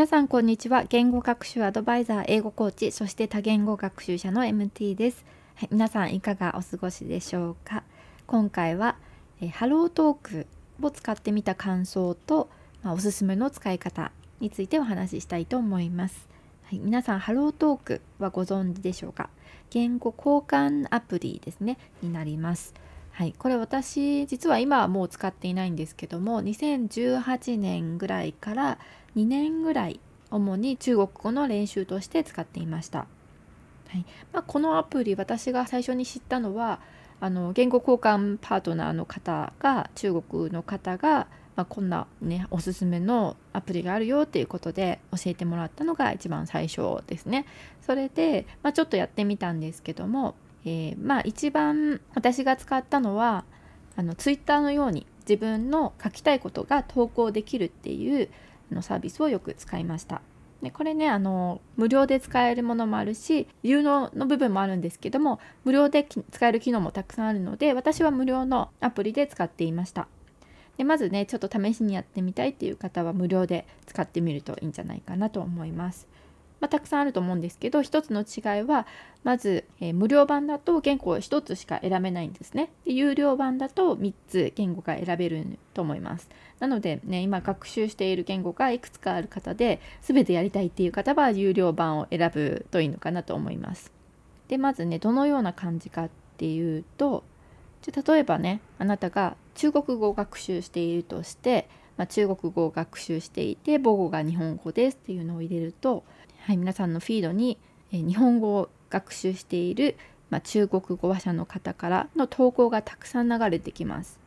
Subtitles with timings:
[0.00, 0.84] 皆さんこんにちは。
[0.84, 5.26] 言語学習アドバイザー英語コーチそして多言語学習者の MT です、
[5.56, 7.82] はい、皆さんいかがお過ごしでしょうか？
[8.26, 8.96] 今回は
[9.42, 10.46] えハロートーク
[10.80, 12.48] を使ってみた感想と、
[12.82, 14.10] まあ、おすすめの使い方
[14.40, 16.30] についてお話ししたいと思います、
[16.64, 19.28] はい、皆さんハロートークはご存知でしょうか？
[19.68, 22.72] 言語交換アプリですねになります。
[23.12, 28.78] はい、これ私実は今はもう使っていないんですけども2018年ぐらいから
[29.16, 30.00] 2年ぐらい
[30.30, 33.06] 主に中国語の練習として使っていました。
[33.88, 36.80] はいまあ、このアプリ私が最初に知ったのは
[37.20, 47.46] あの言語交換パートナーの方が中国の方が、まあ、こんなねおすすめのアプリがあるよっていうことで教えてもらったのが一番最初ですね。
[47.82, 53.44] それで、まあ、ちょっとやってみたんですけども、えー、まあ一番私が使ったのは
[53.96, 58.30] あのツイッターのように自分の書きたいことが投稿できるっていう
[58.74, 60.22] のサービスをよく使いました。
[60.62, 70.06] でこれねあの無料で使えるものもあるし有能の部分もあるんですけども無料で使える機能もたくさんあるので私は無料のアプリで使っていました
[70.76, 76.06] でまずねちょっと試しにやってみたいっていう方は無料で使ってみるといいんじゃないかなと思います
[76.60, 78.86] まあ、たくさんあると思うんですけど一つの違いは
[79.24, 82.70] まず、えー、無料版だと言語を1つしか選べないんですね。
[82.84, 86.28] で有料版だと3つ言語が選べると思います。
[86.58, 93.92] なのでね今学習している言語がいくつかある方で全てやりたいっていう方は有料版を選ぶといいのかなと思います。
[94.48, 97.24] でまずねどのような感じかっていうと
[97.82, 106.04] じゃ例えばねあなたが中国語を学習しているとして、まあ、中国語を学習していて母語が日本語ですっていうのを入れると
[106.42, 107.58] はい、皆さんのフィードに、
[107.92, 109.96] え日本語を学習している、
[110.30, 114.18] まあ、中国語話者の方からの投稿がたくさん流れてきます。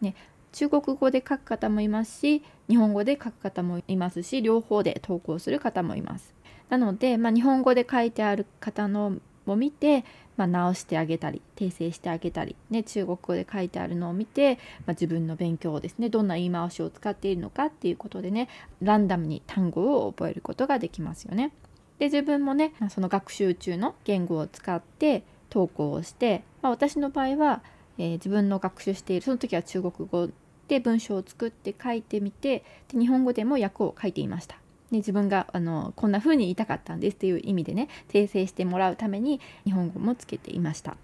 [0.00, 0.14] ね、
[0.52, 6.34] 中国語で書く方もいますし日本語で書く方もいますし両方で投稿する方もいます。
[6.70, 9.16] なので、まあ、日本語で書いてある方の
[9.46, 10.04] を見て、
[10.36, 14.56] まあ、直してあげたり訂正してあげたり、ね、中国語で書いてあるのを見て、
[14.86, 18.48] まあ、自分の勉強をですねどんな言い回しを使っているのかっていうことでね
[18.80, 21.52] ランダムに単語を覚えることができますよね。
[21.98, 27.62] で自分もねその学習中の言語を使って投稿をして、まあ、私の場合は、
[27.98, 30.30] えー、自分の学習しているその時は中国語
[30.68, 34.59] で文章を作って書いてみてで日本語でも訳を書いていました。
[34.90, 40.96] ね、自分があのこんな風に言いたかったんですっていう意味でね訂正してもらうために日本語もつけていました。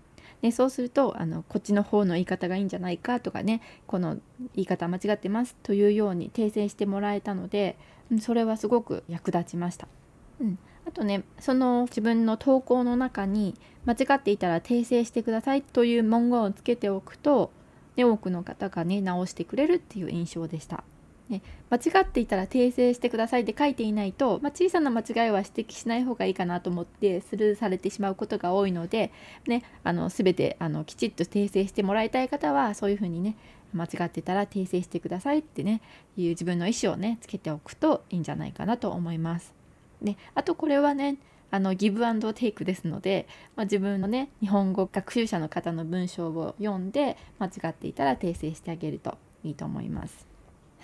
[0.43, 4.19] でそうするとあのこっちの方の言い方がいいんじゃないかとかねこの
[4.55, 7.77] 言い方間違ってますというように訂正してもらえたので
[8.21, 9.89] それはすごく役立ちました。
[10.41, 13.55] うん、あとねその自分の投稿の中に
[13.87, 17.51] 間違っていたら訂正してくださいという文言をつけておくと、
[17.97, 20.85] ね、多くの方がね直してくれるっていう印象でした。
[21.29, 29.13] ね、間違っていたら訂正してくださいって書いていないと、まあ、小さな間違いは指摘しない方がいいかなと思ってスルーされてしまうことが多いので、
[29.47, 33.37] ね、あの全てあのきちっと訂正してもらいたい方はそういうふうにね
[33.73, 35.83] 間違ってたら訂正してくださいってね
[36.17, 39.55] いう自分の意思をねつけておくといいんじゃないかなと思います。
[40.01, 41.17] であとこれはね
[41.51, 50.36] あのギブアンドテイクですので、まあ、自分のね日本語学習者の方の文章を読んで間違っていたら訂正してあげるといいと思います。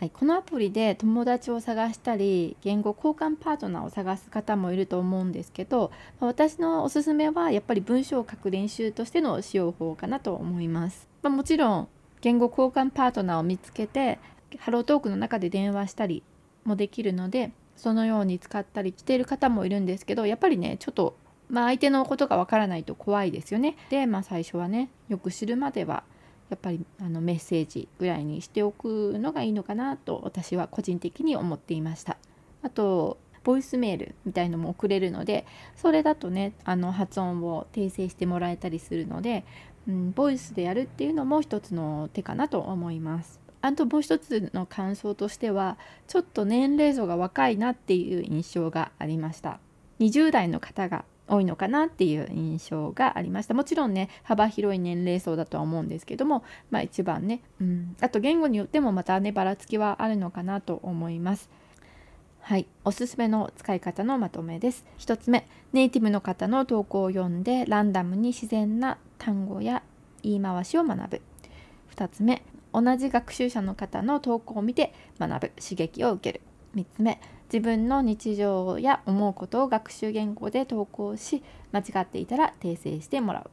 [0.02, 11.88] はい、このアプリで友達を探したり言語交換パートナーを探す方もいると思うんですけど私のおすすめはやっぱり文章を書く練習としての使用法かなと思います、まあ、もちろん
[12.20, 14.18] 言語交換パートナーを見つけて
[14.58, 16.24] ハロートークの中で電話したり
[16.64, 21.16] もできるのでそのように使ったりしている方もいるんですけどやっぱりねちょっと
[21.48, 23.76] まあ相手のことがわからないと怖いですよね。
[23.88, 26.02] でまあ最初はねよく知るまでは
[26.52, 32.18] やっぱりあのメッセージぐらいにしておくのがいいのかなと私は個人的に思っていました。
[32.62, 35.46] あとボイスメールみたいのも送れるので
[35.76, 39.44] それだとねあの発音を訂正してもらえたりするので、
[39.88, 43.40] うん、ボイスでやるっていうのも一つの手かなと思います。
[43.62, 49.58] あともう一つの感想としてはちょっと年齢層が若いなっていう印象がありました。
[50.00, 53.54] 20代の方が多いのかなっていう印象がありました。
[53.54, 61.50] もちろんね幅広い年齢層だとは思うんですけどもまあ一番ね、うん、あと言語によってもまたねばらつきはあるのかなと思います。
[62.44, 62.66] はい。
[62.84, 64.84] おすすめの使い方のまとめです。
[64.98, 69.84] 1つ目ネイティブの方の投稿を読んでランダムに自然な単語や
[70.24, 71.22] 言い回しを学ぶ。
[71.94, 72.42] 2つ目
[72.72, 75.52] 同じ学習者の方の投稿を見て学ぶ。
[75.60, 76.44] 刺激を受ける。
[76.74, 77.20] 3つ目
[77.52, 83.50] 自分の日常や思うことを学習言語で投稿し間違っていたら訂正してもらう、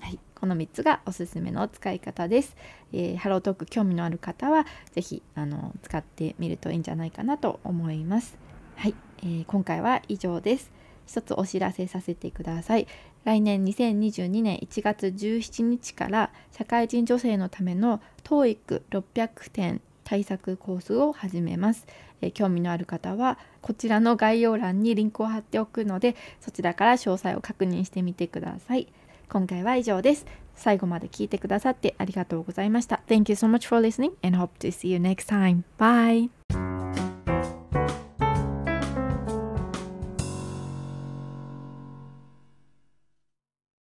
[0.00, 2.56] はい、この3つがおすすめの使い方です、
[2.92, 8.42] えー、ハロートーク興味のある方は是非あの使ってみるといいんじゃないかなと思います
[8.76, 10.72] はい、えー、今回は以上です。
[11.06, 12.86] 一つお知らせさせてください。
[13.24, 21.86] 来年2022年1月17日から社会人女性のための TOEIC600 点対策コースを始めます、
[22.20, 28.88] えー、興味のある方はこちらの概要欄にリンクを貼っておくのでそちらから詳細を確認してみてください
[29.28, 35.62] 今回は以上です最後まで聞いてくださってありがとうございました Thank you so much for listening and hope to see you next time.
[35.78, 36.41] Bye!